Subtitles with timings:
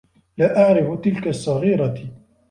[0.37, 2.07] لا أعرف تلك الصّغيرة.